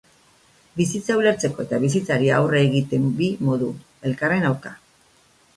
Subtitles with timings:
[0.79, 3.71] Bizitza ulertzeko eta bizitzari aurre egite bi modu,
[4.11, 4.77] elkarren aurka.